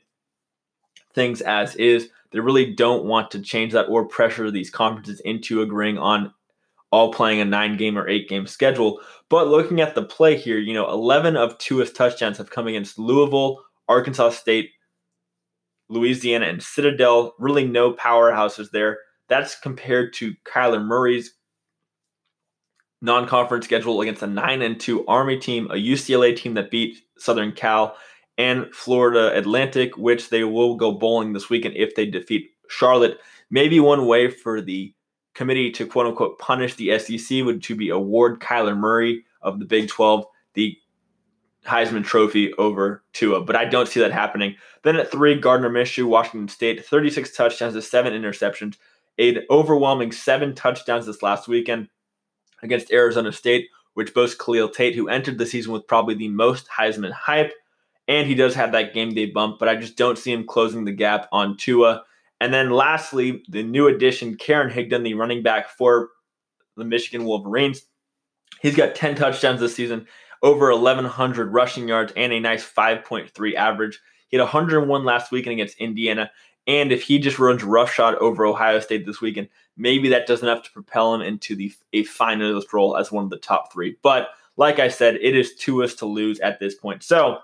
[1.13, 2.09] things as is.
[2.31, 6.33] They really don't want to change that or pressure these conferences into agreeing on
[6.91, 9.01] all playing a nine game or eight game schedule.
[9.29, 12.99] But looking at the play here, you know, 11 of Tua's touchdowns have come against
[12.99, 14.69] Louisville, Arkansas State,
[15.89, 17.33] Louisiana, and Citadel.
[17.39, 18.99] Really no powerhouses there.
[19.29, 21.33] That's compared to Kyler Murray's
[23.01, 27.51] non-conference schedule against a 9 and 2 Army team, a UCLA team that beat Southern
[27.51, 27.95] Cal,
[28.37, 33.19] and Florida Atlantic, which they will go bowling this weekend if they defeat Charlotte.
[33.49, 34.93] Maybe one way for the
[35.35, 39.65] committee to quote unquote punish the SEC would to be award Kyler Murray of the
[39.65, 40.77] Big 12 the
[41.65, 44.55] Heisman Trophy over Tua, but I don't see that happening.
[44.83, 48.75] Then at three, Gardner Minshew, Washington State, 36 touchdowns to seven interceptions,
[49.17, 51.87] an overwhelming seven touchdowns this last weekend
[52.61, 56.67] against Arizona State, which boasts Khalil Tate, who entered the season with probably the most
[56.67, 57.53] Heisman hype.
[58.07, 60.83] And he does have that game day bump, but I just don't see him closing
[60.83, 62.03] the gap on Tua.
[62.41, 66.09] And then lastly, the new addition, Karan Higdon, the running back for
[66.75, 67.85] the Michigan Wolverines.
[68.61, 70.07] He's got 10 touchdowns this season,
[70.41, 73.99] over 1,100 rushing yards, and a nice 5.3 average.
[74.27, 76.31] He had 101 last weekend against Indiana.
[76.67, 80.63] And if he just runs roughshod over Ohio State this weekend, maybe that does enough
[80.63, 83.97] to propel him into the a finalist role as one of the top three.
[84.01, 87.03] But like I said, it is Tua's to lose at this point.
[87.03, 87.39] So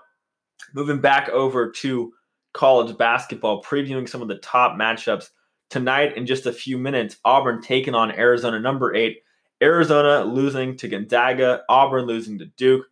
[0.74, 2.12] moving back over to
[2.52, 5.30] college basketball, previewing some of the top matchups
[5.68, 7.16] tonight in just a few minutes.
[7.24, 9.22] Auburn taking on Arizona, number eight.
[9.62, 12.86] Arizona losing to Gonzaga, Auburn losing to Duke.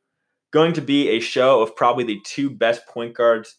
[0.51, 3.57] Going to be a show of probably the two best point guards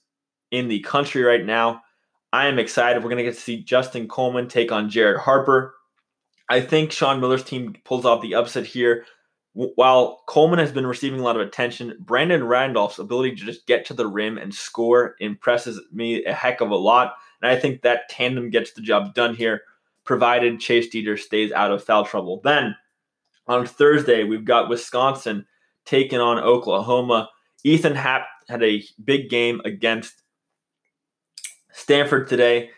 [0.52, 1.82] in the country right now.
[2.32, 3.04] I am excited.
[3.04, 5.74] We're going to get to see Justin Coleman take on Jared Harper.
[6.50, 9.06] I think Sean Miller's team pulls off the upset here.
[9.54, 13.86] While Coleman has been receiving a lot of attention, Brandon Randolph's ability to just get
[13.86, 17.16] to the rim and score impresses me a heck of a lot.
[17.42, 19.64] And I think that tandem gets the job done here,
[20.06, 22.42] provided Chase Jeter stays out of foul trouble.
[22.44, 22.76] Then
[23.48, 25.46] on Thursday, we've got Wisconsin
[25.86, 27.30] taking on Oklahoma.
[27.64, 30.19] Ethan Happ had a big game against
[31.80, 32.72] Stanford today.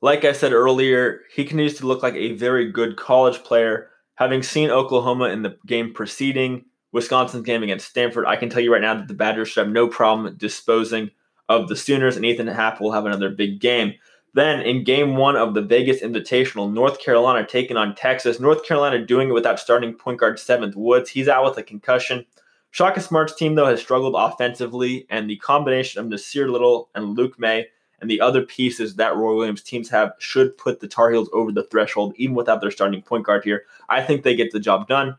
[0.00, 3.90] Like I said earlier, he continues to look like a very good college player.
[4.14, 8.72] Having seen Oklahoma in the game preceding Wisconsin's game against Stanford, I can tell you
[8.72, 11.10] right now that the Badgers should have no problem disposing
[11.48, 13.94] of the Sooners, and Ethan Happ will have another big game.
[14.34, 18.40] Then in game one of the Vegas Invitational, North Carolina taking on Texas.
[18.40, 21.10] North Carolina doing it without starting point guard Seventh Woods.
[21.10, 22.24] He's out with a concussion.
[22.70, 27.38] Shaka Smart's team, though, has struggled offensively, and the combination of Nassir Little and Luke
[27.38, 27.66] Maye
[28.00, 31.50] and the other pieces that Roy Williams teams have should put the Tar Heels over
[31.50, 33.64] the threshold, even without their starting point guard here.
[33.88, 35.16] I think they get the job done.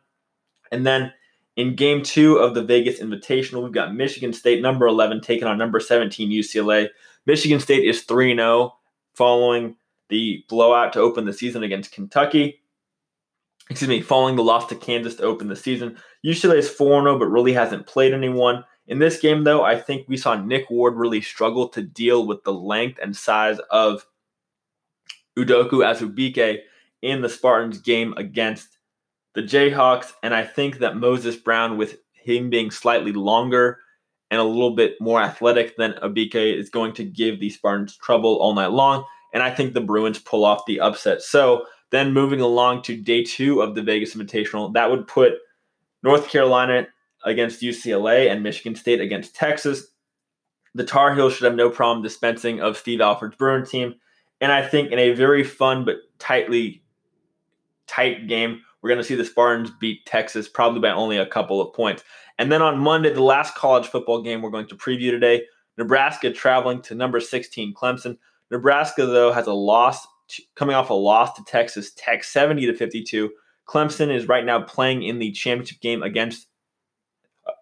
[0.72, 1.12] And then
[1.56, 5.58] in game two of the Vegas Invitational, we've got Michigan State, number 11, taking on
[5.58, 6.88] number 17, UCLA.
[7.26, 8.74] Michigan State is 3 0
[9.14, 9.76] following
[10.08, 12.62] the blowout to open the season against Kentucky.
[13.70, 15.98] Excuse me, following the loss to Kansas to open the season.
[16.26, 18.64] UCLA is 4 0, but really hasn't played anyone.
[18.90, 22.44] In this game, though, I think we saw Nick Ward really struggle to deal with
[22.44, 24.04] the length and size of
[25.38, 26.62] Udoka Azubuike
[27.04, 28.80] in the Spartans game against
[29.36, 30.14] the Jayhawks.
[30.24, 33.78] And I think that Moses Brown, with him being slightly longer
[34.32, 38.38] and a little bit more athletic than Azubuike, is going to give the Spartans trouble
[38.38, 39.06] all night long.
[39.36, 41.22] And I think the Bruins pull off the upset.
[41.22, 45.34] So then moving along to day two of the Vegas Invitational, that would put
[46.02, 46.88] North Carolina
[47.26, 49.88] against UCLA and Michigan State against Texas.
[50.76, 53.96] The Tar Heels should have no problem dispensing of Steve Alford's Bruin team.
[54.42, 56.84] And I think in a very fun but tightly
[57.88, 61.60] tight game, we're going to see the Spartans beat Texas probably by only a couple
[61.60, 62.04] of points.
[62.38, 65.44] And then on Monday, the last college football game we're going to preview today,
[65.78, 68.18] Nebraska traveling to number 16 Clemson.
[68.52, 70.08] Nebraska though has a loss
[70.56, 73.32] coming off a loss to Texas Tech 70 to 52.
[73.68, 76.48] Clemson is right now playing in the championship game against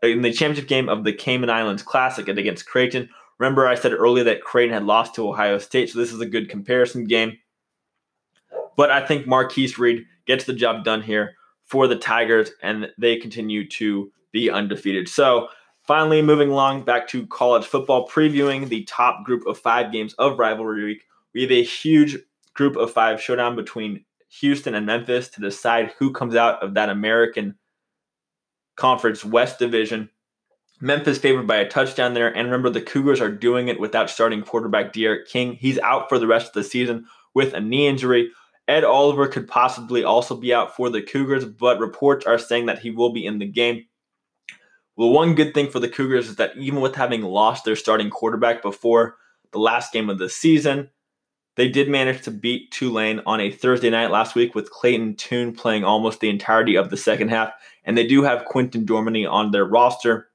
[0.04, 3.10] in the championship game of the Cayman Islands Classic and against Creighton.
[3.40, 6.26] Remember, I said earlier that Creighton had lost to Ohio State, so this is a
[6.26, 7.38] good comparison game.
[8.76, 11.36] But I think Marquise Reed gets the job done here
[11.66, 15.10] for the Tigers, and they continue to be undefeated.
[15.10, 15.50] So,
[15.84, 20.40] finally, moving along back to college football, previewing the top group of five games of
[20.40, 21.04] rivalry week.
[21.34, 22.18] We have a huge
[22.54, 24.06] group of five showdown between
[24.40, 27.56] Houston and Memphis to decide who comes out of that American
[28.78, 30.10] Conference West Division.
[30.80, 32.34] Memphis favored by a touchdown there.
[32.34, 35.54] And remember, the Cougars are doing it without starting quarterback D'Eriq King.
[35.54, 38.32] He's out for the rest of the season with a knee injury.
[38.68, 42.80] Ed Oliver could possibly also be out for the Cougars, but reports are saying that
[42.80, 43.86] he will be in the game.
[44.96, 48.10] Well, one good thing for the Cougars is that even with having lost their starting
[48.10, 49.16] quarterback before
[49.52, 50.90] the last game of the season,
[51.56, 55.54] they did manage to beat Tulane on a Thursday night last week with Clayton Tune
[55.54, 57.52] playing almost the entirety of the second half.
[57.88, 60.30] And they do have Quinten Dormady on their roster.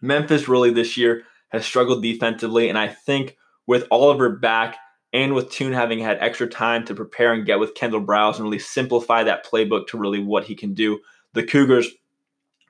[0.00, 2.68] Memphis really this year has struggled defensively.
[2.68, 3.36] And I think
[3.66, 4.76] with Oliver back
[5.12, 8.44] and with Tune having had extra time to prepare and get with Kendall Briles and
[8.44, 10.98] really simplify that playbook to really what he can do,
[11.34, 11.88] the Cougars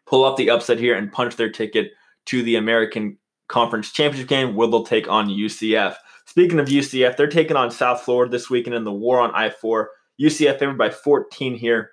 [0.04, 1.92] pull up the upset here and punch their ticket
[2.26, 3.16] to the American
[3.48, 5.96] Conference Championship game where they'll take on UCF.
[6.26, 9.50] Speaking of UCF, they're taking on South Florida this weekend in the war on I
[9.50, 9.90] 4.
[10.20, 11.92] UCF favored by 14 here.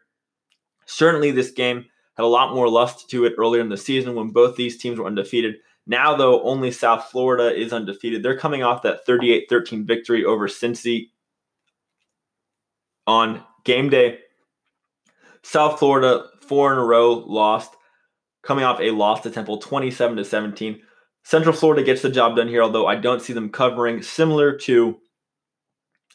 [0.85, 4.29] Certainly, this game had a lot more lust to it earlier in the season when
[4.29, 5.55] both these teams were undefeated.
[5.87, 8.23] Now, though, only South Florida is undefeated.
[8.23, 11.09] They're coming off that 38 13 victory over Cincy
[13.05, 14.19] on game day.
[15.43, 17.75] South Florida, four in a row, lost,
[18.41, 20.81] coming off a loss to Temple 27 to 17.
[21.23, 24.97] Central Florida gets the job done here, although I don't see them covering, similar to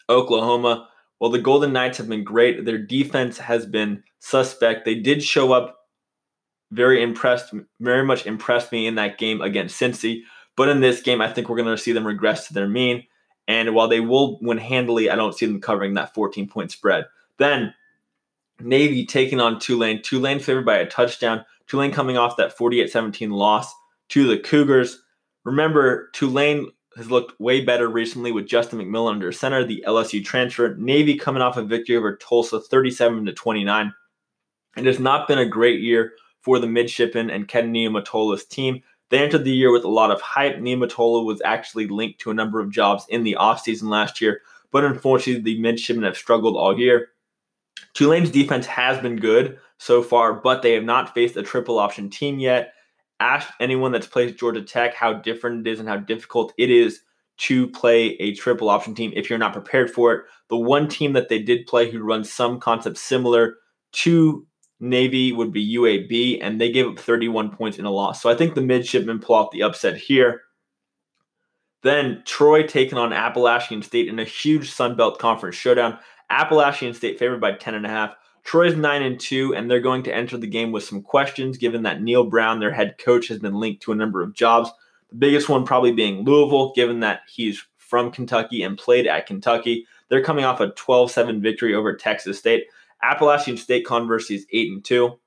[0.09, 0.89] Oklahoma.
[1.21, 2.65] Well, the Golden Knights have been great.
[2.65, 4.85] Their defense has been suspect.
[4.85, 5.80] They did show up
[6.71, 10.23] very impressed, very much impressed me in that game against Cincy.
[10.57, 13.05] But in this game, I think we're going to see them regress to their mean.
[13.49, 17.07] And while they will win handily, I don't see them covering that 14 point spread.
[17.39, 17.75] Then
[18.61, 20.03] Navy taking on Tulane.
[20.03, 21.45] Tulane favored by a touchdown.
[21.67, 23.73] Tulane coming off that 48 17 loss
[24.11, 25.03] to the Cougars.
[25.45, 30.75] Remember, Tulane has looked way better recently with Justin McMillan under center, the LSU transfer.
[30.77, 33.93] Navy coming off a victory over Tulsa 37 to 29.
[34.77, 36.13] It has not been a great year
[36.43, 38.83] for the midshipman and Ken Niumatalolo's team.
[39.11, 40.57] They entered the year with a lot of hype.
[40.57, 44.85] Niumatalolo was actually linked to a number of jobs in the offseason last year, but
[44.85, 47.09] unfortunately, the midshipmen have struggled all year.
[47.95, 52.09] Tulane's defense has been good so far, but they have not faced a triple option
[52.09, 52.75] team yet.
[53.19, 57.01] Ask anyone that's played Georgia Tech how different it is and how difficult it is
[57.39, 60.25] to play a triple option team if you're not prepared for it.
[60.49, 63.57] The one team that they did play who runs some concepts similar
[63.93, 64.47] to
[64.81, 68.23] Navy would be UAB, and they gave up 31 points in a loss.
[68.23, 70.43] So I think the midshipmen pull off the upset here.
[71.83, 75.99] Then Troy taking on Appalachian State in a huge Sun Belt Conference showdown.
[76.31, 78.15] Appalachian State favored by 10.5.
[78.43, 81.83] Troy's 9 and 2, and they're going to enter the game with some questions given
[81.83, 84.71] that Neal Brown, their head coach, has been linked to a number of jobs.
[85.11, 89.87] The biggest one probably being Louisville, given that he's from Kentucky and played at Kentucky.
[90.09, 92.65] They're coming off a 12 7 victory over Texas State.
[93.03, 95.19] Appalachian State conversely is 8 and 2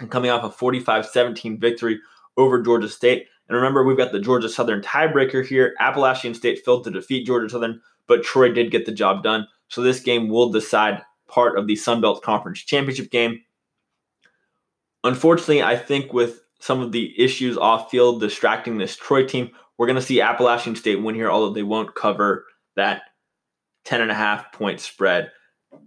[0.00, 2.00] and coming off a 45-17 victory
[2.36, 3.26] over Georgia State.
[3.48, 5.74] And remember, we've got the Georgia Southern tiebreaker here.
[5.80, 9.46] Appalachian State failed to defeat Georgia Southern, but Troy did get the job done.
[9.68, 13.40] So this game will decide part of the Sun Belt Conference Championship game.
[15.04, 19.86] Unfortunately, I think with some of the issues off field distracting this Troy team, we're
[19.86, 22.46] going to see Appalachian State win here, although they won't cover
[22.76, 23.02] that
[23.84, 25.32] 10 and a half point spread.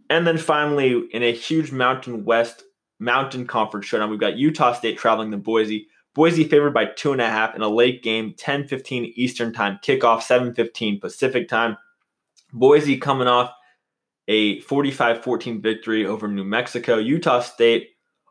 [0.10, 2.64] And then finally, in a huge Mountain West
[3.00, 5.88] Mountain Conference showdown, we've got Utah State traveling to Boise.
[6.14, 10.22] Boise favored by two and a half in a late game, 10-15 Eastern time kickoff,
[10.22, 11.76] 7-15 Pacific time.
[12.54, 13.52] Boise coming off
[14.28, 16.98] a 45-14 victory over New Mexico.
[16.98, 17.90] Utah State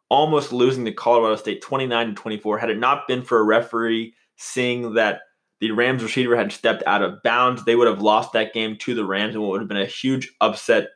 [0.09, 2.59] almost losing to Colorado State 29 24.
[2.59, 5.21] Had it not been for a referee seeing that
[5.61, 8.95] the Rams receiver had stepped out of bounds, they would have lost that game to
[8.95, 10.89] the Rams and what would have been a huge upset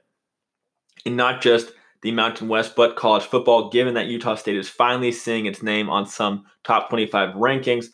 [1.04, 1.72] in not just
[2.02, 5.90] the Mountain West, but college football, given that Utah State is finally seeing its name
[5.90, 7.86] on some top 25 rankings.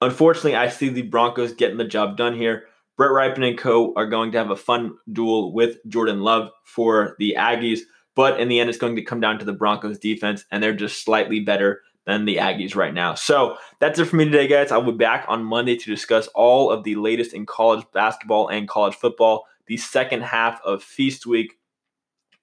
[0.00, 2.64] Unfortunately, I see the Broncos getting the job done here.
[2.96, 7.14] Brett Rypien and co are going to have a fun duel with Jordan Love for
[7.18, 7.80] the Aggies,
[8.14, 10.74] but in the end, it's going to come down to the Broncos defense, and they're
[10.74, 13.14] just slightly better than the Aggies right now.
[13.14, 14.72] So that's it for me today, guys.
[14.72, 18.68] I'll be back on Monday to discuss all of the latest in college basketball and
[18.68, 21.55] college football, the second half of Feast Week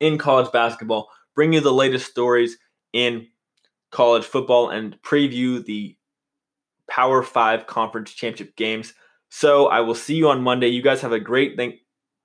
[0.03, 2.57] in college basketball, bring you the latest stories
[2.91, 3.27] in
[3.91, 5.95] college football, and preview the
[6.89, 8.93] Power Five Conference Championship games.
[9.29, 10.67] So I will see you on Monday.
[10.67, 11.59] You guys have a great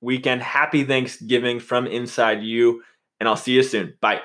[0.00, 0.42] weekend.
[0.42, 2.82] Happy Thanksgiving from Inside You,
[3.20, 3.94] and I'll see you soon.
[4.00, 4.20] Bye.